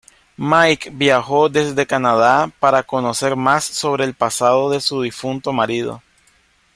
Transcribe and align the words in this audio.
Mike 0.37 0.89
viajó 0.91 1.47
desde 1.47 1.85
Canadá 1.85 2.51
para 2.59 2.81
conocer 2.81 3.35
más 3.35 3.65
sobre 3.65 4.03
el 4.03 4.15
pasado 4.15 4.71
de 4.71 4.81
su 4.81 5.03
difunto 5.03 5.53
marido. 5.53 6.01